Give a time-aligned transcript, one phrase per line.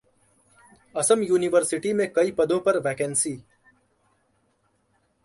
[0.95, 3.35] Assam university में कई पदों पर वैकेंसी